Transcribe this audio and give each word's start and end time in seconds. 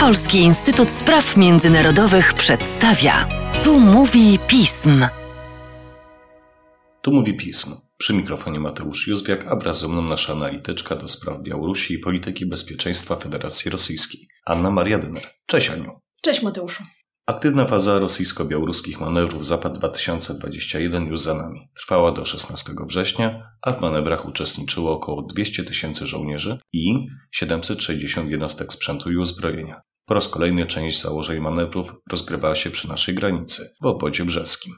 Polski 0.00 0.38
Instytut 0.38 0.90
Spraw 0.90 1.36
Międzynarodowych 1.36 2.34
przedstawia. 2.34 3.28
Tu 3.64 3.80
mówi 3.80 4.38
pism. 4.46 5.06
Tu 7.02 7.12
mówi 7.12 7.36
pism. 7.36 7.74
Przy 7.98 8.12
mikrofonie 8.14 8.60
Mateusz 8.60 9.06
Józwiak, 9.06 9.46
a 9.48 9.56
wraz 9.56 9.80
ze 9.80 9.88
mną 9.88 10.02
nasza 10.02 10.32
analityczka 10.32 10.96
do 10.96 11.08
spraw 11.08 11.42
Białorusi 11.42 11.94
i 11.94 11.98
polityki 11.98 12.46
bezpieczeństwa 12.46 13.16
Federacji 13.16 13.70
Rosyjskiej, 13.70 14.20
Anna 14.46 14.70
Maria 14.70 14.98
Dyner. 14.98 15.22
Cześć 15.46 15.70
Aniu. 15.70 16.00
Cześć 16.22 16.42
Mateuszu. 16.42 16.82
Aktywna 17.32 17.66
faza 17.66 17.98
rosyjsko-białoruskich 17.98 19.00
manewrów 19.00 19.46
Zapad 19.46 19.78
2021 19.78 21.06
już 21.06 21.20
za 21.20 21.34
nami. 21.34 21.68
Trwała 21.76 22.12
do 22.12 22.24
16 22.24 22.72
września, 22.86 23.42
a 23.62 23.72
w 23.72 23.80
manewrach 23.80 24.28
uczestniczyło 24.28 24.92
około 24.92 25.22
200 25.22 25.64
tysięcy 25.64 26.06
żołnierzy 26.06 26.58
i 26.72 27.06
760 27.30 28.30
jednostek 28.30 28.72
sprzętu 28.72 29.12
i 29.12 29.16
uzbrojenia. 29.16 29.80
Po 30.06 30.14
raz 30.14 30.28
kolejny 30.28 30.66
część 30.66 31.02
założeń 31.02 31.40
manewrów 31.40 31.94
rozgrywała 32.10 32.54
się 32.54 32.70
przy 32.70 32.88
naszej 32.88 33.14
granicy, 33.14 33.62
w 33.82 33.86
obozie 33.86 34.24
brzeskim. 34.24 34.72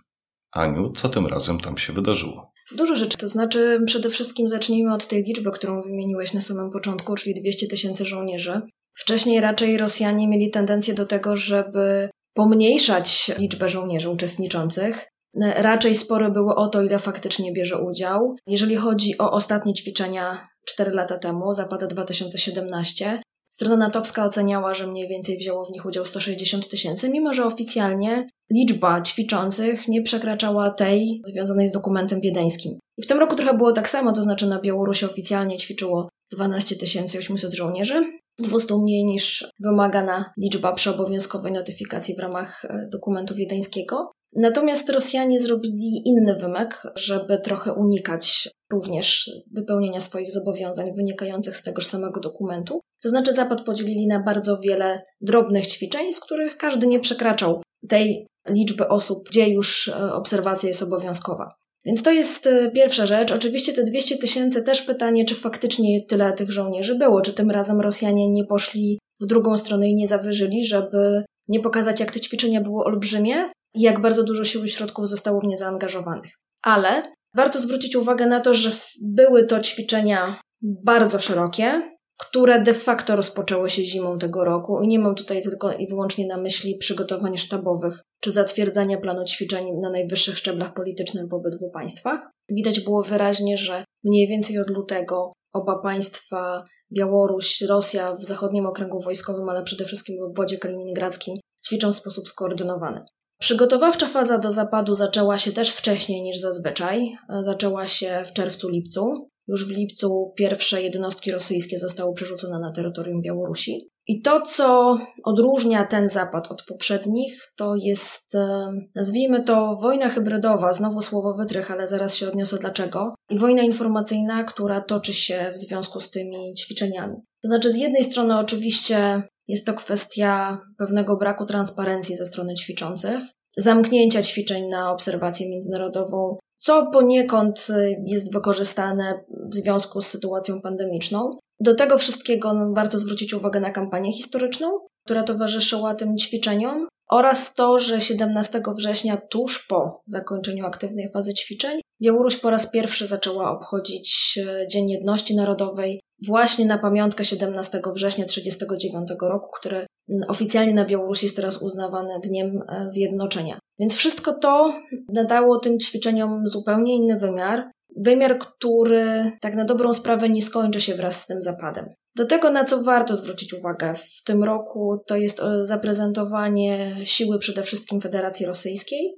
Aniu, 0.52 0.92
co 0.92 1.08
tym 1.08 1.26
razem 1.26 1.60
tam 1.60 1.78
się 1.78 1.92
wydarzyło? 1.92 2.52
Dużo 2.76 2.96
rzeczy, 2.96 3.18
to 3.18 3.28
znaczy 3.28 3.80
przede 3.86 4.10
wszystkim 4.10 4.48
zacznijmy 4.48 4.94
od 4.94 5.06
tej 5.06 5.22
liczby, 5.22 5.50
którą 5.50 5.82
wymieniłeś 5.82 6.32
na 6.32 6.42
samym 6.42 6.70
początku, 6.70 7.14
czyli 7.14 7.40
200 7.40 7.66
tysięcy 7.66 8.04
żołnierzy. 8.04 8.60
Wcześniej 8.96 9.40
raczej 9.40 9.78
Rosjanie 9.78 10.28
mieli 10.28 10.50
tendencję 10.50 10.94
do 10.94 11.06
tego, 11.06 11.36
żeby 11.36 12.08
pomniejszać 12.34 13.32
liczbę 13.38 13.68
żołnierzy 13.68 14.10
uczestniczących. 14.10 15.08
Raczej 15.56 15.96
spore 15.96 16.30
było 16.30 16.54
o 16.56 16.68
to, 16.68 16.82
ile 16.82 16.98
faktycznie 16.98 17.52
bierze 17.52 17.82
udział. 17.82 18.36
Jeżeli 18.46 18.76
chodzi 18.76 19.18
o 19.18 19.30
ostatnie 19.30 19.74
ćwiczenia 19.74 20.48
4 20.68 20.90
lata 20.90 21.18
temu, 21.18 21.54
Zapada 21.54 21.86
2017, 21.86 23.22
strona 23.52 23.76
natowska 23.76 24.24
oceniała, 24.24 24.74
że 24.74 24.86
mniej 24.86 25.08
więcej 25.08 25.38
wzięło 25.38 25.64
w 25.64 25.70
nich 25.70 25.86
udział 25.86 26.06
160 26.06 26.68
tysięcy, 26.68 27.10
mimo 27.10 27.34
że 27.34 27.46
oficjalnie 27.46 28.26
liczba 28.52 29.02
ćwiczących 29.02 29.88
nie 29.88 30.02
przekraczała 30.02 30.70
tej 30.70 31.20
związanej 31.24 31.68
z 31.68 31.72
dokumentem 31.72 32.20
wiedeńskim. 32.20 32.78
I 32.98 33.02
w 33.02 33.06
tym 33.06 33.18
roku 33.18 33.36
trochę 33.36 33.54
było 33.54 33.72
tak 33.72 33.88
samo, 33.88 34.12
to 34.12 34.22
znaczy 34.22 34.46
na 34.46 34.60
Białorusi 34.60 35.04
oficjalnie 35.04 35.56
ćwiczyło 35.56 36.08
12 36.32 36.76
800 37.18 37.54
żołnierzy, 37.54 38.04
200 38.38 38.74
mniej 38.82 39.04
niż 39.04 39.46
wymagana 39.60 40.32
liczba 40.38 40.72
przy 40.72 40.90
obowiązkowej 40.90 41.52
notyfikacji 41.52 42.14
w 42.16 42.18
ramach 42.18 42.64
e, 42.64 42.88
dokumentu 42.92 43.34
wiedeńskiego. 43.34 44.12
Natomiast 44.36 44.90
Rosjanie 44.90 45.40
zrobili 45.40 46.02
inny 46.04 46.34
wymek, 46.34 46.82
żeby 46.94 47.40
trochę 47.40 47.72
unikać 47.72 48.48
również 48.72 49.30
wypełnienia 49.52 50.00
swoich 50.00 50.32
zobowiązań 50.32 50.94
wynikających 50.96 51.56
z 51.56 51.62
tegoż 51.62 51.86
samego 51.86 52.20
dokumentu. 52.20 52.80
To 53.02 53.08
znaczy 53.08 53.34
Zapad 53.34 53.64
podzielili 53.64 54.06
na 54.06 54.22
bardzo 54.22 54.56
wiele 54.56 55.02
drobnych 55.20 55.66
ćwiczeń, 55.66 56.12
z 56.12 56.20
których 56.20 56.56
każdy 56.56 56.86
nie 56.86 57.00
przekraczał 57.00 57.62
tej 57.88 58.26
liczby 58.48 58.88
osób, 58.88 59.18
gdzie 59.28 59.48
już 59.48 59.88
e, 59.88 60.12
obserwacja 60.12 60.68
jest 60.68 60.82
obowiązkowa. 60.82 61.48
Więc 61.84 62.02
to 62.02 62.12
jest 62.12 62.46
e, 62.46 62.70
pierwsza 62.70 63.06
rzecz. 63.06 63.32
Oczywiście 63.32 63.72
te 63.72 63.82
200 63.82 64.18
tysięcy 64.18 64.62
też 64.62 64.82
pytanie, 64.82 65.24
czy 65.24 65.34
faktycznie 65.34 66.02
tyle 66.06 66.32
tych 66.32 66.50
żołnierzy 66.50 66.94
było, 66.98 67.20
czy 67.20 67.32
tym 67.32 67.50
razem 67.50 67.80
Rosjanie 67.80 68.28
nie 68.28 68.44
poszli 68.44 68.98
w 69.20 69.26
drugą 69.26 69.56
stronę 69.56 69.88
i 69.88 69.94
nie 69.94 70.06
zawyżyli, 70.06 70.64
żeby 70.64 71.24
nie 71.48 71.60
pokazać, 71.60 72.00
jak 72.00 72.10
te 72.10 72.20
ćwiczenia 72.20 72.60
były 72.60 72.84
olbrzymie 72.84 73.34
i 73.74 73.82
jak 73.82 74.00
bardzo 74.00 74.22
dużo 74.22 74.44
sił 74.44 74.64
i 74.64 74.68
środków 74.68 75.08
zostało 75.08 75.40
w 75.40 75.44
nie 75.44 75.56
zaangażowanych. 75.56 76.32
Ale 76.62 77.02
warto 77.36 77.60
zwrócić 77.60 77.96
uwagę 77.96 78.26
na 78.26 78.40
to, 78.40 78.54
że 78.54 78.70
były 79.02 79.46
to 79.46 79.60
ćwiczenia 79.60 80.40
bardzo 80.62 81.18
szerokie, 81.18 81.94
które 82.20 82.62
de 82.62 82.74
facto 82.74 83.16
rozpoczęły 83.16 83.70
się 83.70 83.84
zimą 83.84 84.18
tego 84.18 84.44
roku 84.44 84.82
i 84.82 84.88
nie 84.88 84.98
mam 84.98 85.14
tutaj 85.14 85.42
tylko 85.42 85.72
i 85.72 85.86
wyłącznie 85.88 86.26
na 86.26 86.36
myśli 86.36 86.78
przygotowań 86.78 87.36
sztabowych 87.36 88.02
czy 88.24 88.30
zatwierdzania 88.30 88.98
planu 88.98 89.24
ćwiczeń 89.24 89.66
na 89.82 89.90
najwyższych 89.90 90.38
szczeblach 90.38 90.74
politycznych 90.74 91.28
w 91.28 91.34
obydwu 91.34 91.70
państwach. 91.70 92.30
Widać 92.50 92.80
było 92.80 93.02
wyraźnie, 93.02 93.56
że 93.56 93.84
mniej 94.04 94.28
więcej 94.28 94.58
od 94.58 94.70
lutego 94.70 95.32
oba 95.52 95.78
państwa, 95.82 96.64
Białoruś, 96.96 97.60
Rosja 97.60 98.14
w 98.14 98.24
zachodnim 98.24 98.66
okręgu 98.66 99.00
wojskowym, 99.00 99.48
ale 99.48 99.62
przede 99.62 99.84
wszystkim 99.84 100.16
w 100.18 100.30
obwodzie 100.30 100.58
kaliningradzkim 100.58 101.36
ćwiczą 101.66 101.92
w 101.92 101.96
sposób 101.96 102.28
skoordynowany. 102.28 103.00
Przygotowawcza 103.40 104.06
faza 104.06 104.38
do 104.38 104.52
zapadu 104.52 104.94
zaczęła 104.94 105.38
się 105.38 105.52
też 105.52 105.70
wcześniej 105.70 106.22
niż 106.22 106.40
zazwyczaj. 106.40 107.16
Zaczęła 107.40 107.86
się 107.86 108.22
w 108.26 108.32
czerwcu-lipcu. 108.32 109.28
Już 109.48 109.68
w 109.68 109.70
lipcu 109.70 110.32
pierwsze 110.36 110.82
jednostki 110.82 111.32
rosyjskie 111.32 111.78
zostały 111.78 112.14
przerzucone 112.14 112.58
na 112.60 112.72
terytorium 112.72 113.22
Białorusi. 113.22 113.90
I 114.06 114.22
to, 114.22 114.40
co 114.40 114.96
odróżnia 115.24 115.86
ten 115.86 116.08
zapad 116.08 116.52
od 116.52 116.62
poprzednich, 116.62 117.52
to 117.56 117.74
jest, 117.76 118.34
e, 118.34 118.70
nazwijmy 118.94 119.42
to, 119.42 119.76
wojna 119.82 120.08
hybrydowa, 120.08 120.72
znowu 120.72 121.02
słowo 121.02 121.34
wytrych, 121.34 121.70
ale 121.70 121.88
zaraz 121.88 122.14
się 122.14 122.28
odniosę 122.28 122.58
dlaczego, 122.58 123.10
i 123.30 123.38
wojna 123.38 123.62
informacyjna, 123.62 124.44
która 124.44 124.80
toczy 124.80 125.14
się 125.14 125.50
w 125.54 125.58
związku 125.58 126.00
z 126.00 126.10
tymi 126.10 126.54
ćwiczeniami. 126.54 127.14
To 127.14 127.48
znaczy, 127.48 127.72
z 127.72 127.76
jednej 127.76 128.04
strony, 128.04 128.38
oczywiście, 128.38 129.22
jest 129.48 129.66
to 129.66 129.74
kwestia 129.74 130.60
pewnego 130.78 131.16
braku 131.16 131.46
transparencji 131.46 132.16
ze 132.16 132.26
strony 132.26 132.54
ćwiczących, 132.54 133.20
zamknięcia 133.56 134.22
ćwiczeń 134.22 134.68
na 134.68 134.92
obserwację 134.92 135.50
międzynarodową, 135.50 136.36
co 136.64 136.86
poniekąd 136.86 137.66
y, 137.70 138.02
jest 138.06 138.32
wykorzystane 138.32 139.24
w 139.52 139.54
związku 139.54 140.00
z 140.00 140.06
sytuacją 140.06 140.60
pandemiczną. 140.60 141.30
Do 141.60 141.74
tego 141.74 141.98
wszystkiego 141.98 142.54
no, 142.54 142.72
warto 142.74 142.98
zwrócić 142.98 143.34
uwagę 143.34 143.60
na 143.60 143.70
kampanię 143.70 144.12
historyczną, 144.12 144.76
która 145.04 145.22
towarzyszyła 145.22 145.94
tym 145.94 146.16
ćwiczeniom, 146.16 146.88
oraz 147.10 147.54
to, 147.54 147.78
że 147.78 148.00
17 148.00 148.62
września, 148.76 149.16
tuż 149.16 149.66
po 149.66 150.02
zakończeniu 150.06 150.66
aktywnej 150.66 151.10
fazy 151.12 151.34
ćwiczeń, 151.34 151.80
Białoruś 152.02 152.36
po 152.36 152.50
raz 152.50 152.70
pierwszy 152.70 153.06
zaczęła 153.06 153.50
obchodzić 153.50 154.38
y, 154.38 154.66
Dzień 154.68 154.90
Jedności 154.90 155.36
Narodowej 155.36 156.00
właśnie 156.26 156.66
na 156.66 156.78
pamiątkę 156.78 157.24
17 157.24 157.80
września 157.94 158.24
1939 158.24 159.08
roku, 159.22 159.48
który 159.60 159.86
oficjalnie 160.28 160.74
na 160.74 160.84
Białorusi 160.84 161.26
jest 161.26 161.36
teraz 161.36 161.62
uznawany 161.62 162.14
Dniem 162.24 162.62
e, 162.68 162.90
Zjednoczenia. 162.90 163.58
Więc 163.78 163.94
wszystko 163.94 164.34
to 164.34 164.72
nadało 165.14 165.58
tym 165.58 165.78
ćwiczeniom 165.78 166.46
zupełnie 166.46 166.96
inny 166.96 167.18
wymiar. 167.18 167.70
Wymiar, 167.96 168.38
który 168.38 169.32
tak 169.40 169.54
na 169.54 169.64
dobrą 169.64 169.94
sprawę 169.94 170.28
nie 170.28 170.42
skończy 170.42 170.80
się 170.80 170.94
wraz 170.94 171.22
z 171.22 171.26
tym 171.26 171.42
zapadem. 171.42 171.86
Do 172.16 172.26
tego, 172.26 172.50
na 172.50 172.64
co 172.64 172.82
warto 172.82 173.16
zwrócić 173.16 173.54
uwagę 173.54 173.94
w 173.94 174.24
tym 174.24 174.44
roku, 174.44 174.98
to 175.06 175.16
jest 175.16 175.40
e, 175.40 175.64
zaprezentowanie 175.64 176.96
siły 177.04 177.38
przede 177.38 177.62
wszystkim 177.62 178.00
Federacji 178.00 178.46
Rosyjskiej. 178.46 179.14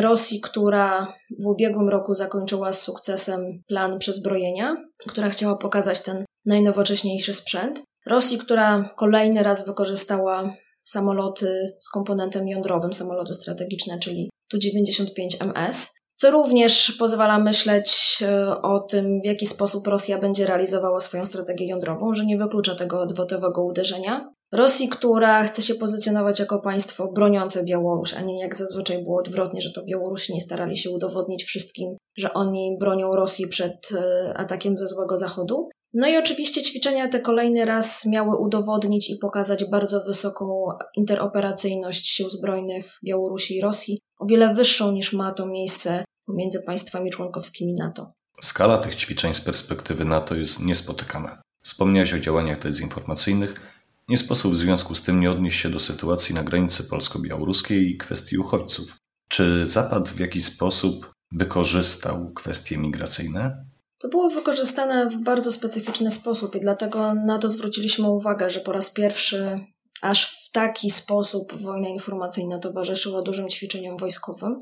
Rosji, 0.00 0.40
która 0.40 1.14
w 1.40 1.46
ubiegłym 1.46 1.88
roku 1.88 2.14
zakończyła 2.14 2.72
z 2.72 2.80
sukcesem 2.80 3.46
plan 3.68 3.98
przezbrojenia, 3.98 4.76
która 5.08 5.28
chciała 5.28 5.56
pokazać 5.56 6.00
ten 6.00 6.24
najnowocześniejszy 6.46 7.34
sprzęt. 7.34 7.82
Rosji, 8.06 8.38
która 8.38 8.94
kolejny 8.96 9.42
raz 9.42 9.66
wykorzystała 9.66 10.54
samoloty 10.84 11.76
z 11.80 11.90
komponentem 11.90 12.48
jądrowym, 12.48 12.92
samoloty 12.92 13.34
strategiczne, 13.34 13.98
czyli 13.98 14.30
Tu-95MS, 14.50 15.88
co 16.16 16.30
również 16.30 16.96
pozwala 16.98 17.38
myśleć 17.38 18.18
e, 18.22 18.62
o 18.62 18.80
tym, 18.80 19.20
w 19.22 19.26
jaki 19.26 19.46
sposób 19.46 19.86
Rosja 19.86 20.18
będzie 20.18 20.46
realizowała 20.46 21.00
swoją 21.00 21.26
strategię 21.26 21.66
jądrową, 21.66 22.14
że 22.14 22.26
nie 22.26 22.38
wyklucza 22.38 22.74
tego 22.74 23.00
odwrotowego 23.00 23.64
uderzenia. 23.64 24.30
Rosji, 24.52 24.88
która 24.88 25.44
chce 25.44 25.62
się 25.62 25.74
pozycjonować 25.74 26.40
jako 26.40 26.58
państwo 26.58 27.12
broniące 27.12 27.64
Białoruś, 27.64 28.14
a 28.14 28.20
nie 28.20 28.40
jak 28.40 28.56
zazwyczaj 28.56 29.02
było 29.02 29.18
odwrotnie, 29.18 29.62
że 29.62 29.70
to 29.70 29.84
Białorusini 29.84 30.40
starali 30.40 30.76
się 30.76 30.90
udowodnić 30.90 31.44
wszystkim, 31.44 31.96
że 32.18 32.32
oni 32.32 32.76
bronią 32.80 33.16
Rosji 33.16 33.48
przed 33.48 33.88
e, 33.94 34.34
atakiem 34.36 34.76
ze 34.76 34.86
złego 34.86 35.16
zachodu. 35.16 35.68
No 35.94 36.08
i 36.08 36.16
oczywiście 36.16 36.62
ćwiczenia 36.62 37.08
te 37.08 37.20
kolejny 37.20 37.64
raz 37.64 38.06
miały 38.06 38.36
udowodnić 38.36 39.10
i 39.10 39.16
pokazać 39.16 39.64
bardzo 39.70 40.04
wysoką 40.04 40.68
interoperacyjność 40.96 42.08
sił 42.08 42.30
zbrojnych 42.30 42.98
Białorusi 43.04 43.56
i 43.56 43.60
Rosji, 43.60 44.00
o 44.18 44.26
wiele 44.26 44.54
wyższą 44.54 44.92
niż 44.92 45.12
ma 45.12 45.32
to 45.32 45.46
miejsce 45.46 46.04
pomiędzy 46.26 46.62
państwami 46.62 47.10
członkowskimi 47.10 47.74
NATO. 47.74 48.08
Skala 48.40 48.78
tych 48.78 48.94
ćwiczeń 48.94 49.34
z 49.34 49.40
perspektywy 49.40 50.04
NATO 50.04 50.34
jest 50.34 50.60
niespotykana. 50.60 51.42
Wspomniałeś 51.62 52.14
o 52.14 52.18
działaniach 52.18 52.58
dezinformacyjnych. 52.58 53.60
Nie 54.08 54.18
sposób 54.18 54.52
w 54.52 54.56
związku 54.56 54.94
z 54.94 55.02
tym 55.02 55.20
nie 55.20 55.30
odnieść 55.30 55.60
się 55.60 55.70
do 55.70 55.80
sytuacji 55.80 56.34
na 56.34 56.42
granicy 56.42 56.84
polsko-białoruskiej 56.84 57.90
i 57.90 57.98
kwestii 57.98 58.38
uchodźców. 58.38 58.96
Czy 59.28 59.66
Zapad 59.66 60.10
w 60.10 60.20
jakiś 60.20 60.44
sposób 60.44 61.12
wykorzystał 61.32 62.32
kwestie 62.32 62.78
migracyjne? 62.78 63.64
To 64.04 64.08
było 64.08 64.30
wykorzystane 64.30 65.06
w 65.06 65.16
bardzo 65.16 65.52
specyficzny 65.52 66.10
sposób 66.10 66.54
i 66.54 66.60
dlatego 66.60 67.14
na 67.14 67.38
to 67.38 67.48
zwróciliśmy 67.48 68.10
uwagę, 68.10 68.50
że 68.50 68.60
po 68.60 68.72
raz 68.72 68.90
pierwszy 68.90 69.58
aż 70.02 70.44
w 70.44 70.52
taki 70.52 70.90
sposób 70.90 71.54
wojna 71.54 71.88
informacyjna 71.88 72.58
towarzyszyła 72.58 73.22
dużym 73.22 73.48
ćwiczeniom 73.48 73.96
wojskowym. 73.96 74.60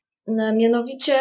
Mianowicie 0.57 1.15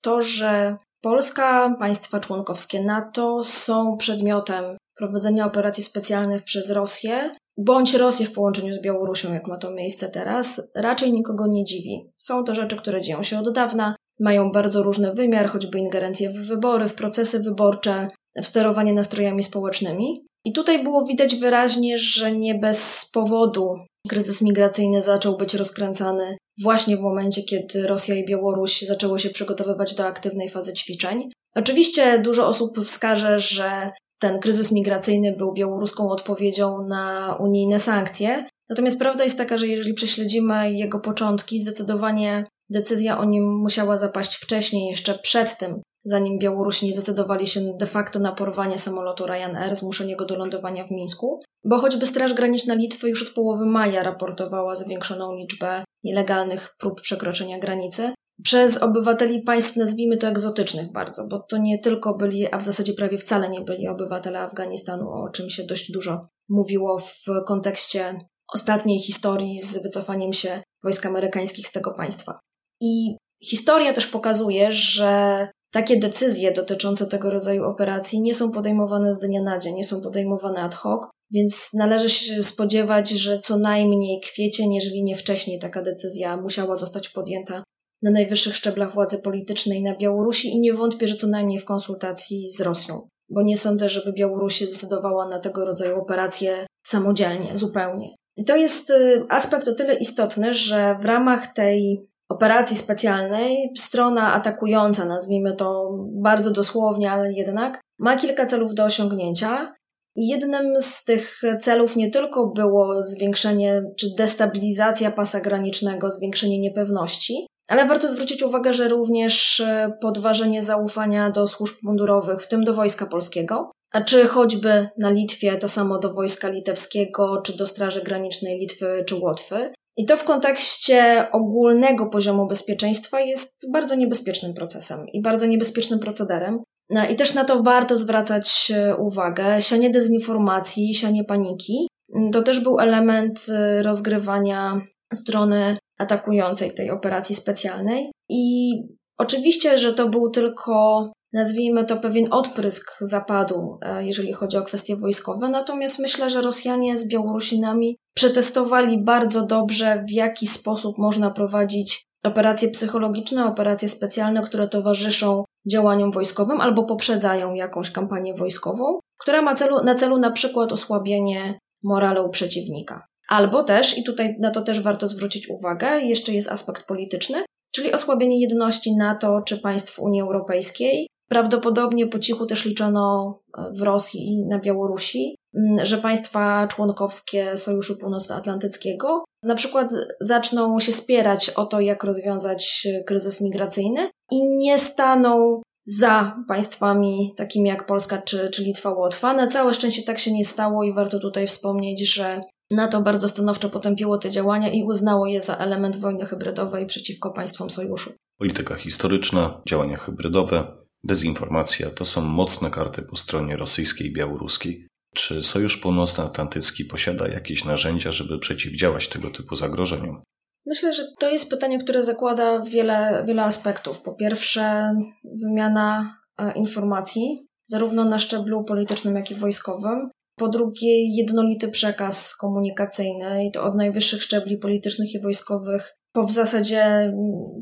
to, 0.00 0.22
że 0.22 0.76
Polska, 1.00 1.76
państwa 1.78 2.20
członkowskie 2.20 2.82
NATO 2.84 3.44
są 3.44 3.96
przedmiotem 3.96 4.64
prowadzenia 4.96 5.46
operacji 5.46 5.84
specjalnych 5.84 6.44
przez 6.44 6.70
Rosję 6.70 7.32
bądź 7.58 7.94
Rosję 7.94 8.26
w 8.26 8.32
połączeniu 8.32 8.74
z 8.74 8.82
Białorusią, 8.82 9.34
jak 9.34 9.46
ma 9.46 9.58
to 9.58 9.70
miejsce 9.70 10.10
teraz, 10.10 10.72
raczej 10.76 11.12
nikogo 11.12 11.46
nie 11.46 11.64
dziwi. 11.64 12.10
Są 12.18 12.44
to 12.44 12.54
rzeczy, 12.54 12.76
które 12.76 13.00
dzieją 13.00 13.22
się 13.22 13.38
od 13.38 13.52
dawna, 13.52 13.96
mają 14.20 14.52
bardzo 14.52 14.82
różny 14.82 15.12
wymiar, 15.14 15.48
choćby 15.48 15.78
ingerencje 15.78 16.30
w 16.30 16.46
wybory, 16.46 16.88
w 16.88 16.94
procesy 16.94 17.40
wyborcze, 17.40 18.08
w 18.42 18.46
sterowanie 18.46 18.92
nastrojami 18.92 19.42
społecznymi. 19.42 20.26
I 20.44 20.52
tutaj 20.52 20.82
było 20.82 21.04
widać 21.04 21.36
wyraźnie, 21.36 21.98
że 21.98 22.32
nie 22.32 22.54
bez 22.54 23.10
powodu 23.14 23.74
kryzys 24.08 24.42
migracyjny 24.42 25.02
zaczął 25.02 25.36
być 25.36 25.54
rozkręcany 25.54 26.36
właśnie 26.62 26.96
w 26.96 27.00
momencie, 27.00 27.42
kiedy 27.42 27.86
Rosja 27.86 28.14
i 28.14 28.26
Białoruś 28.26 28.82
zaczęły 28.82 29.18
się 29.18 29.30
przygotowywać 29.30 29.94
do 29.94 30.06
aktywnej 30.06 30.48
fazy 30.48 30.72
ćwiczeń. 30.72 31.28
Oczywiście 31.54 32.18
dużo 32.18 32.48
osób 32.48 32.80
wskaże, 32.84 33.38
że 33.38 33.90
ten 34.22 34.40
kryzys 34.40 34.72
migracyjny 34.72 35.36
był 35.36 35.52
białoruską 35.52 36.08
odpowiedzią 36.08 36.86
na 36.88 37.36
unijne 37.40 37.80
sankcje. 37.80 38.46
Natomiast 38.68 38.98
prawda 38.98 39.24
jest 39.24 39.38
taka, 39.38 39.58
że 39.58 39.66
jeżeli 39.66 39.94
prześledzimy 39.94 40.72
jego 40.72 41.00
początki, 41.00 41.58
zdecydowanie 41.58 42.44
decyzja 42.70 43.18
o 43.18 43.24
nim 43.24 43.58
musiała 43.58 43.96
zapaść 43.96 44.34
wcześniej, 44.36 44.88
jeszcze 44.88 45.18
przed 45.18 45.58
tym, 45.58 45.82
zanim 46.04 46.38
Białorusini 46.38 46.92
zdecydowali 46.92 47.46
się 47.46 47.60
de 47.80 47.86
facto 47.86 48.18
na 48.18 48.32
porwanie 48.32 48.78
samolotu 48.78 49.26
Ryanair, 49.26 49.74
zmuszenie 49.74 50.16
do 50.28 50.36
lądowania 50.36 50.84
w 50.86 50.90
Mińsku, 50.90 51.40
bo 51.64 51.78
choćby 51.78 52.06
Straż 52.06 52.34
Graniczna 52.34 52.74
Litwy 52.74 53.08
już 53.08 53.22
od 53.22 53.34
połowy 53.34 53.66
maja 53.66 54.02
raportowała 54.02 54.74
zwiększoną 54.74 55.36
liczbę 55.36 55.84
nielegalnych 56.04 56.74
prób 56.78 57.00
przekroczenia 57.00 57.58
granicy 57.58 58.12
przez 58.44 58.78
obywateli 58.78 59.42
państw, 59.42 59.76
nazwijmy 59.76 60.16
to 60.16 60.28
egzotycznych 60.28 60.92
bardzo, 60.92 61.26
bo 61.28 61.38
to 61.38 61.58
nie 61.58 61.78
tylko 61.78 62.14
byli, 62.14 62.52
a 62.52 62.58
w 62.58 62.62
zasadzie 62.62 62.92
prawie 62.92 63.18
wcale 63.18 63.48
nie 63.48 63.60
byli 63.60 63.88
obywatele 63.88 64.40
Afganistanu, 64.40 65.10
o 65.10 65.28
czym 65.28 65.50
się 65.50 65.64
dość 65.64 65.92
dużo 65.92 66.20
mówiło 66.48 66.98
w 66.98 67.24
kontekście 67.46 68.18
ostatniej 68.54 68.98
historii 69.00 69.60
z 69.60 69.82
wycofaniem 69.82 70.32
się 70.32 70.62
wojsk 70.84 71.06
amerykańskich 71.06 71.66
z 71.66 71.72
tego 71.72 71.94
państwa. 71.94 72.38
I 72.80 73.16
historia 73.44 73.92
też 73.92 74.06
pokazuje, 74.06 74.72
że 74.72 75.48
takie 75.72 75.98
decyzje 75.98 76.52
dotyczące 76.52 77.06
tego 77.06 77.30
rodzaju 77.30 77.64
operacji 77.64 78.20
nie 78.20 78.34
są 78.34 78.50
podejmowane 78.50 79.12
z 79.12 79.18
dnia 79.18 79.42
na 79.42 79.58
dzień, 79.58 79.74
nie 79.74 79.84
są 79.84 80.00
podejmowane 80.00 80.60
ad 80.60 80.74
hoc, 80.74 81.02
więc 81.30 81.70
należy 81.74 82.10
się 82.10 82.42
spodziewać, 82.42 83.10
że 83.10 83.38
co 83.38 83.58
najmniej 83.58 84.20
kwiecień, 84.20 84.74
jeżeli 84.74 85.04
nie 85.04 85.16
wcześniej, 85.16 85.58
taka 85.58 85.82
decyzja 85.82 86.36
musiała 86.36 86.74
zostać 86.74 87.08
podjęta 87.08 87.62
na 88.02 88.10
najwyższych 88.10 88.56
szczeblach 88.56 88.94
władzy 88.94 89.18
politycznej 89.18 89.82
na 89.82 89.96
Białorusi 89.96 90.48
i 90.48 90.60
nie 90.60 90.74
wątpię, 90.74 91.06
że 91.06 91.14
co 91.14 91.26
najmniej 91.26 91.58
w 91.58 91.64
konsultacji 91.64 92.50
z 92.50 92.60
Rosją, 92.60 93.08
bo 93.30 93.42
nie 93.42 93.56
sądzę, 93.56 93.88
żeby 93.88 94.12
Białoruś 94.12 94.60
zdecydowała 94.60 95.28
na 95.28 95.38
tego 95.38 95.64
rodzaju 95.64 96.00
operacje 96.00 96.66
samodzielnie, 96.86 97.58
zupełnie. 97.58 98.10
I 98.36 98.44
to 98.44 98.56
jest 98.56 98.90
y, 98.90 99.24
aspekt 99.28 99.68
o 99.68 99.74
tyle 99.74 99.94
istotny, 99.94 100.54
że 100.54 100.96
w 101.00 101.04
ramach 101.04 101.46
tej 101.46 102.06
operacji 102.28 102.76
specjalnej 102.76 103.72
strona 103.76 104.32
atakująca, 104.32 105.04
nazwijmy 105.04 105.56
to 105.56 105.98
bardzo 106.22 106.50
dosłownie, 106.50 107.10
ale 107.10 107.32
jednak, 107.32 107.80
ma 107.98 108.16
kilka 108.16 108.46
celów 108.46 108.74
do 108.74 108.84
osiągnięcia. 108.84 109.72
Jednym 110.16 110.80
z 110.80 111.04
tych 111.04 111.40
celów 111.60 111.96
nie 111.96 112.10
tylko 112.10 112.46
było 112.46 113.02
zwiększenie 113.02 113.82
czy 113.98 114.06
destabilizacja 114.18 115.10
pasa 115.10 115.40
granicznego, 115.40 116.10
zwiększenie 116.10 116.58
niepewności, 116.58 117.46
ale 117.68 117.86
warto 117.86 118.08
zwrócić 118.08 118.42
uwagę, 118.42 118.72
że 118.72 118.88
również 118.88 119.60
e, 119.60 119.92
podważenie 120.00 120.62
zaufania 120.62 121.30
do 121.30 121.48
służb 121.48 121.74
mundurowych, 121.82 122.42
w 122.42 122.48
tym 122.48 122.64
do 122.64 122.74
Wojska 122.74 123.06
Polskiego, 123.06 123.70
a 123.92 124.00
czy 124.00 124.26
choćby 124.26 124.88
na 124.98 125.10
Litwie 125.10 125.56
to 125.56 125.68
samo 125.68 125.98
do 125.98 126.14
Wojska 126.14 126.48
Litewskiego, 126.48 127.42
czy 127.44 127.56
do 127.56 127.66
Straży 127.66 128.02
Granicznej 128.02 128.58
Litwy 128.58 129.04
czy 129.06 129.14
Łotwy. 129.14 129.72
I 129.96 130.06
to 130.06 130.16
w 130.16 130.24
kontekście 130.24 131.26
ogólnego 131.32 132.06
poziomu 132.06 132.48
bezpieczeństwa 132.48 133.20
jest 133.20 133.72
bardzo 133.72 133.94
niebezpiecznym 133.94 134.54
procesem 134.54 134.98
i 135.12 135.22
bardzo 135.22 135.46
niebezpiecznym 135.46 135.98
procederem. 135.98 136.58
No 136.90 137.08
I 137.08 137.16
też 137.16 137.34
na 137.34 137.44
to 137.44 137.62
warto 137.62 137.98
zwracać 137.98 138.72
e, 138.74 138.96
uwagę. 138.96 139.60
Sianie 139.60 139.90
dezinformacji, 139.90 140.94
sianie 140.94 141.24
paniki 141.24 141.88
mm, 142.16 142.30
to 142.30 142.42
też 142.42 142.60
był 142.60 142.80
element 142.80 143.46
e, 143.48 143.82
rozgrywania 143.82 144.80
strony 145.14 145.76
atakującej 146.02 146.74
tej 146.74 146.90
operacji 146.90 147.34
specjalnej. 147.34 148.12
I 148.28 148.72
oczywiście, 149.18 149.78
że 149.78 149.92
to 149.92 150.08
był 150.08 150.30
tylko, 150.30 151.06
nazwijmy 151.32 151.84
to, 151.84 151.96
pewien 151.96 152.26
odprysk 152.30 152.92
zapadu, 153.00 153.78
e, 153.82 154.06
jeżeli 154.06 154.32
chodzi 154.32 154.56
o 154.56 154.62
kwestie 154.62 154.96
wojskowe. 154.96 155.48
Natomiast 155.48 155.98
myślę, 155.98 156.30
że 156.30 156.42
Rosjanie 156.42 156.98
z 156.98 157.08
Białorusinami 157.08 157.96
przetestowali 158.14 159.04
bardzo 159.04 159.46
dobrze, 159.46 160.04
w 160.08 160.12
jaki 160.12 160.46
sposób 160.46 160.98
można 160.98 161.30
prowadzić 161.30 162.04
operacje 162.24 162.70
psychologiczne, 162.70 163.46
operacje 163.46 163.88
specjalne, 163.88 164.42
które 164.42 164.68
towarzyszą 164.68 165.44
działaniom 165.70 166.12
wojskowym 166.12 166.60
albo 166.60 166.84
poprzedzają 166.84 167.54
jakąś 167.54 167.90
kampanię 167.90 168.34
wojskową, 168.34 168.98
która 169.18 169.42
ma 169.42 169.54
celu, 169.54 169.84
na 169.84 169.94
celu 169.94 170.18
na 170.18 170.30
przykład 170.30 170.72
osłabienie 170.72 171.58
moralu 171.84 172.30
przeciwnika. 172.30 173.06
Albo 173.32 173.64
też, 173.64 173.98
i 173.98 174.04
tutaj 174.04 174.36
na 174.40 174.50
to 174.50 174.62
też 174.62 174.80
warto 174.80 175.08
zwrócić 175.08 175.48
uwagę, 175.48 176.00
jeszcze 176.00 176.32
jest 176.32 176.48
aspekt 176.48 176.86
polityczny, 176.86 177.44
czyli 177.74 177.92
osłabienie 177.92 178.40
jedności 178.40 178.96
NATO 178.96 179.42
czy 179.46 179.58
państw 179.58 179.98
Unii 179.98 180.20
Europejskiej. 180.20 181.06
Prawdopodobnie 181.28 182.06
po 182.06 182.18
cichu 182.18 182.46
też 182.46 182.64
liczono 182.64 183.38
e, 183.58 183.72
w 183.76 183.82
Rosji 183.82 184.20
i 184.20 184.46
na 184.46 184.58
Białorusi, 184.58 185.36
że 185.82 185.98
państwa 185.98 186.66
członkowskie 186.66 187.58
Sojuszu 187.58 187.96
Północnoatlantyckiego 187.96 189.24
na 189.42 189.54
przykład 189.54 189.92
zaczną 190.20 190.80
się 190.80 190.92
spierać 190.92 191.50
o 191.50 191.66
to, 191.66 191.80
jak 191.80 192.04
rozwiązać 192.04 192.88
kryzys 193.06 193.40
migracyjny 193.40 194.10
i 194.30 194.46
nie 194.56 194.78
staną 194.78 195.62
za 195.86 196.36
państwami 196.48 197.34
takimi 197.36 197.68
jak 197.68 197.86
Polska 197.86 198.22
czy, 198.22 198.50
czy 198.50 198.62
Litwa, 198.62 198.90
Łotwa. 198.90 199.34
Na 199.34 199.46
całe 199.46 199.74
szczęście 199.74 200.02
tak 200.02 200.18
się 200.18 200.32
nie 200.32 200.44
stało 200.44 200.84
i 200.84 200.92
warto 200.92 201.18
tutaj 201.18 201.46
wspomnieć, 201.46 202.14
że 202.14 202.40
NATO 202.72 203.02
bardzo 203.02 203.28
stanowczo 203.28 203.70
potępiło 203.70 204.18
te 204.18 204.30
działania 204.30 204.72
i 204.72 204.82
uznało 204.82 205.26
je 205.26 205.40
za 205.40 205.56
element 205.56 205.96
wojny 205.96 206.26
hybrydowej 206.26 206.86
przeciwko 206.86 207.30
państwom 207.30 207.70
sojuszu. 207.70 208.12
Polityka 208.38 208.74
historyczna, 208.74 209.60
działania 209.68 209.96
hybrydowe, 209.96 210.76
dezinformacja 211.04 211.90
to 211.90 212.04
są 212.04 212.20
mocne 212.20 212.70
karty 212.70 213.02
po 213.02 213.16
stronie 213.16 213.56
rosyjskiej 213.56 214.06
i 214.06 214.12
białoruskiej. 214.12 214.86
Czy 215.14 215.42
Sojusz 215.42 215.76
Północnoatlantycki 215.76 216.84
posiada 216.84 217.28
jakieś 217.28 217.64
narzędzia, 217.64 218.12
żeby 218.12 218.38
przeciwdziałać 218.38 219.08
tego 219.08 219.30
typu 219.30 219.56
zagrożeniom? 219.56 220.22
Myślę, 220.66 220.92
że 220.92 221.02
to 221.18 221.30
jest 221.30 221.50
pytanie, 221.50 221.78
które 221.78 222.02
zakłada 222.02 222.60
wiele, 222.60 223.24
wiele 223.26 223.44
aspektów. 223.44 224.00
Po 224.00 224.14
pierwsze, 224.14 224.94
wymiana 225.42 226.16
e, 226.38 226.52
informacji, 226.52 227.48
zarówno 227.66 228.04
na 228.04 228.18
szczeblu 228.18 228.64
politycznym, 228.64 229.16
jak 229.16 229.30
i 229.30 229.34
wojskowym. 229.34 230.10
Po 230.36 230.48
drugie, 230.48 231.16
jednolity 231.16 231.68
przekaz 231.68 232.36
komunikacyjny 232.36 233.46
i 233.46 233.52
to 233.52 233.64
od 233.64 233.74
najwyższych 233.74 234.22
szczebli 234.22 234.56
politycznych 234.56 235.14
i 235.14 235.20
wojskowych 235.20 236.02
po 236.12 236.24
w 236.24 236.30
zasadzie 236.30 237.12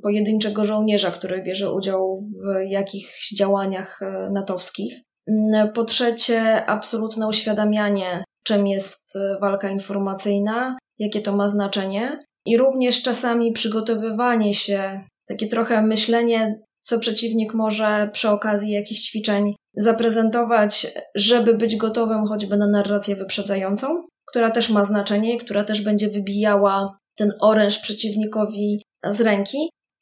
pojedynczego 0.02 0.64
żołnierza, 0.64 1.10
który 1.10 1.42
bierze 1.42 1.72
udział 1.72 2.16
w 2.16 2.70
jakichś 2.70 3.34
działaniach 3.34 4.02
e, 4.02 4.30
natowskich. 4.32 5.00
Mm, 5.28 5.72
po 5.72 5.84
trzecie, 5.84 6.66
absolutne 6.66 7.28
uświadamianie, 7.28 8.24
czym 8.44 8.66
jest 8.66 9.16
e, 9.16 9.38
walka 9.40 9.70
informacyjna, 9.70 10.76
jakie 10.98 11.20
to 11.20 11.36
ma 11.36 11.48
znaczenie, 11.48 12.18
i 12.46 12.58
również 12.58 13.02
czasami 13.02 13.52
przygotowywanie 13.52 14.54
się, 14.54 15.00
takie 15.28 15.46
trochę 15.46 15.82
myślenie, 15.82 16.60
co 16.82 16.98
przeciwnik 16.98 17.54
może 17.54 18.10
przy 18.12 18.28
okazji 18.28 18.72
jakichś 18.72 19.00
ćwiczeń 19.00 19.54
zaprezentować, 19.80 20.86
żeby 21.14 21.54
być 21.54 21.76
gotowym 21.76 22.26
choćby 22.26 22.56
na 22.56 22.66
narrację 22.66 23.16
wyprzedzającą, 23.16 24.02
która 24.26 24.50
też 24.50 24.70
ma 24.70 24.84
znaczenie 24.84 25.34
i 25.34 25.38
która 25.38 25.64
też 25.64 25.80
będzie 25.82 26.08
wybijała 26.08 26.92
ten 27.16 27.32
oręż 27.40 27.78
przeciwnikowi 27.78 28.82
z 29.08 29.20
ręki. 29.20 29.58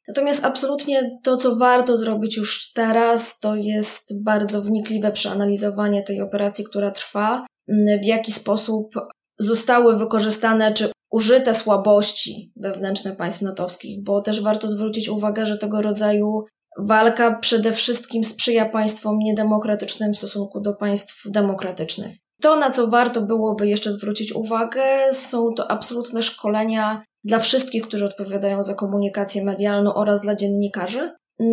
Natomiast 0.07 0.45
absolutnie 0.45 1.19
to, 1.23 1.37
co 1.37 1.55
warto 1.55 1.97
zrobić 1.97 2.37
już 2.37 2.71
teraz, 2.73 3.39
to 3.39 3.55
jest 3.55 4.23
bardzo 4.23 4.61
wnikliwe 4.61 5.11
przeanalizowanie 5.11 6.03
tej 6.03 6.21
operacji, 6.21 6.65
która 6.65 6.91
trwa, 6.91 7.45
w 8.01 8.05
jaki 8.05 8.31
sposób 8.31 8.93
zostały 9.39 9.97
wykorzystane 9.97 10.73
czy 10.73 10.91
użyte 11.11 11.53
słabości 11.53 12.51
wewnętrzne 12.55 13.15
państw 13.15 13.41
natowskich, 13.41 14.03
bo 14.03 14.21
też 14.21 14.41
warto 14.41 14.67
zwrócić 14.67 15.09
uwagę, 15.09 15.45
że 15.45 15.57
tego 15.57 15.81
rodzaju 15.81 16.43
walka 16.87 17.35
przede 17.35 17.71
wszystkim 17.71 18.23
sprzyja 18.23 18.65
państwom 18.65 19.17
niedemokratycznym 19.19 20.13
w 20.13 20.17
stosunku 20.17 20.61
do 20.61 20.73
państw 20.73 21.31
demokratycznych. 21.31 22.17
To, 22.41 22.55
na 22.55 22.71
co 22.71 22.87
warto 22.87 23.21
byłoby 23.21 23.67
jeszcze 23.67 23.93
zwrócić 23.93 24.35
uwagę, 24.35 24.83
są 25.11 25.53
to 25.53 25.71
absolutne 25.71 26.23
szkolenia 26.23 27.03
dla 27.23 27.39
wszystkich, 27.39 27.83
którzy 27.83 28.05
odpowiadają 28.05 28.63
za 28.63 28.75
komunikację 28.75 29.45
medialną 29.45 29.93
oraz 29.93 30.21
dla 30.21 30.35
dziennikarzy, 30.35 31.11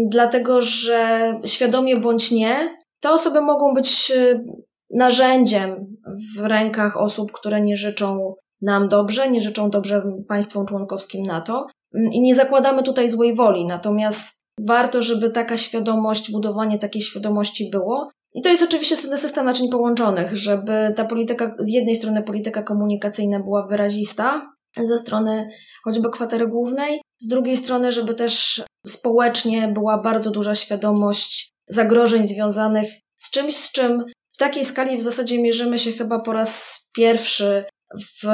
dlatego 0.08 0.60
że 0.60 1.32
świadomie 1.44 1.96
bądź 1.96 2.30
nie, 2.30 2.76
te 3.00 3.10
osoby 3.10 3.40
mogą 3.40 3.74
być 3.74 4.12
narzędziem 4.90 5.96
w 6.36 6.40
rękach 6.40 6.96
osób, 6.96 7.32
które 7.32 7.60
nie 7.60 7.76
życzą 7.76 8.34
nam 8.62 8.88
dobrze, 8.88 9.30
nie 9.30 9.40
życzą 9.40 9.70
dobrze 9.70 10.02
państwom 10.28 10.66
członkowskim 10.66 11.22
NATO. 11.26 11.66
I 12.12 12.20
nie 12.20 12.34
zakładamy 12.34 12.82
tutaj 12.82 13.08
złej 13.08 13.34
woli, 13.34 13.66
natomiast 13.66 14.45
warto, 14.60 15.02
żeby 15.02 15.30
taka 15.30 15.56
świadomość, 15.56 16.32
budowanie 16.32 16.78
takiej 16.78 17.02
świadomości 17.02 17.70
było. 17.70 18.08
I 18.34 18.42
to 18.42 18.48
jest 18.48 18.62
oczywiście 18.62 18.96
system 18.96 19.46
naczyń 19.46 19.68
połączonych, 19.70 20.36
żeby 20.36 20.92
ta 20.96 21.04
polityka, 21.04 21.54
z 21.58 21.68
jednej 21.68 21.94
strony 21.94 22.22
polityka 22.22 22.62
komunikacyjna 22.62 23.40
była 23.40 23.66
wyrazista, 23.66 24.42
ze 24.82 24.98
strony 24.98 25.48
choćby 25.84 26.10
kwatery 26.10 26.48
głównej, 26.48 27.00
z 27.18 27.28
drugiej 27.28 27.56
strony, 27.56 27.92
żeby 27.92 28.14
też 28.14 28.62
społecznie 28.86 29.68
była 29.68 29.98
bardzo 29.98 30.30
duża 30.30 30.54
świadomość 30.54 31.50
zagrożeń 31.68 32.26
związanych 32.26 32.88
z 33.16 33.30
czymś, 33.30 33.56
z 33.56 33.72
czym 33.72 34.04
w 34.34 34.38
takiej 34.38 34.64
skali 34.64 34.96
w 34.96 35.02
zasadzie 35.02 35.42
mierzymy 35.42 35.78
się 35.78 35.92
chyba 35.92 36.20
po 36.20 36.32
raz 36.32 36.80
pierwszy 36.96 37.64
w 38.22 38.26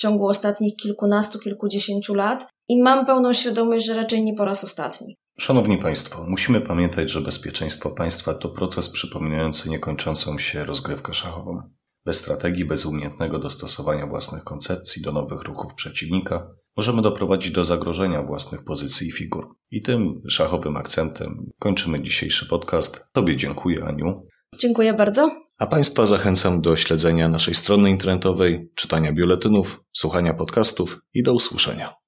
ciągu 0.00 0.26
ostatnich 0.26 0.76
kilkunastu, 0.76 1.38
kilkudziesięciu 1.38 2.14
lat 2.14 2.46
i 2.68 2.82
mam 2.82 3.06
pełną 3.06 3.32
świadomość, 3.32 3.86
że 3.86 3.94
raczej 3.94 4.24
nie 4.24 4.34
po 4.34 4.44
raz 4.44 4.64
ostatni. 4.64 5.16
Szanowni 5.40 5.78
Państwo, 5.78 6.24
musimy 6.28 6.60
pamiętać, 6.60 7.10
że 7.10 7.20
bezpieczeństwo 7.20 7.90
państwa 7.90 8.34
to 8.34 8.48
proces 8.48 8.88
przypominający 8.88 9.70
niekończącą 9.70 10.38
się 10.38 10.64
rozgrywkę 10.64 11.14
szachową. 11.14 11.58
Bez 12.04 12.16
strategii, 12.16 12.64
bez 12.64 12.86
umiejętnego 12.86 13.38
dostosowania 13.38 14.06
własnych 14.06 14.44
koncepcji 14.44 15.02
do 15.02 15.12
nowych 15.12 15.42
ruchów 15.42 15.74
przeciwnika, 15.74 16.50
możemy 16.76 17.02
doprowadzić 17.02 17.50
do 17.50 17.64
zagrożenia 17.64 18.22
własnych 18.22 18.64
pozycji 18.64 19.08
i 19.08 19.12
figur. 19.12 19.48
I 19.70 19.82
tym 19.82 20.22
szachowym 20.28 20.76
akcentem 20.76 21.50
kończymy 21.58 22.02
dzisiejszy 22.02 22.48
podcast. 22.48 23.12
Tobie 23.12 23.36
dziękuję, 23.36 23.84
Aniu. 23.84 24.26
Dziękuję 24.58 24.94
bardzo. 24.94 25.30
A 25.58 25.66
Państwa 25.66 26.06
zachęcam 26.06 26.60
do 26.60 26.76
śledzenia 26.76 27.28
naszej 27.28 27.54
strony 27.54 27.90
internetowej, 27.90 28.70
czytania 28.74 29.12
biuletynów, 29.12 29.80
słuchania 29.92 30.34
podcastów 30.34 31.00
i 31.14 31.22
do 31.22 31.34
usłyszenia. 31.34 32.00